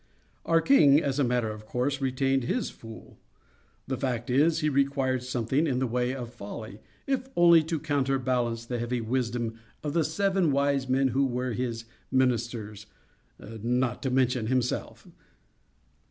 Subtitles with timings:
[0.47, 3.19] Our king, as a matter of course, retained his "fool."
[3.85, 8.79] The fact is, he required something in the way of folly—if only to counterbalance the
[8.79, 15.07] heavy wisdom of the seven wise men who were his ministers—not to mention himself.